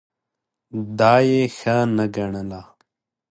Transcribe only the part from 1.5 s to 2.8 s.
ښه نه ګڼله.